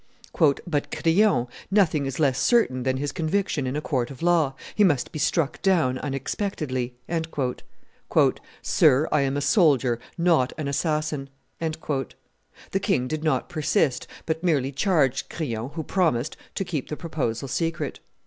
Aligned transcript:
"But, 0.65 0.89
Crillon, 0.89 1.45
nothing 1.69 2.07
is 2.07 2.19
less 2.19 2.39
certain 2.39 2.81
than 2.81 2.97
his 2.97 3.11
conviction 3.11 3.67
in 3.67 3.75
a 3.75 3.81
court 3.81 4.09
of 4.09 4.23
law; 4.23 4.55
he 4.73 4.83
must 4.83 5.11
be 5.11 5.19
struck 5.19 5.61
down 5.61 5.99
unexpectedly." 5.99 6.95
"Sir, 8.63 9.07
I 9.11 9.21
am 9.21 9.37
a 9.37 9.41
soldier, 9.41 9.99
not 10.17 10.53
an 10.57 10.67
assassin." 10.67 11.29
The 11.59 12.79
king 12.81 13.07
did 13.07 13.23
not 13.23 13.47
persist, 13.47 14.07
but 14.25 14.43
merely 14.43 14.71
charged 14.71 15.29
Crillon, 15.29 15.69
who 15.75 15.83
promised, 15.83 16.35
to 16.55 16.65
keep 16.65 16.89
the 16.89 16.97
proposal 16.97 17.47
secret. 17.47 17.99